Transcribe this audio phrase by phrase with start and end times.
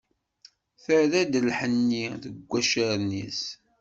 [0.83, 3.41] Terra-d lḥenni, deg wacaren-is.